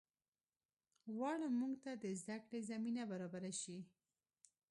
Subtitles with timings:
[1.15, 3.77] غواړم مونږ ته د زده کړې زمینه برابره شي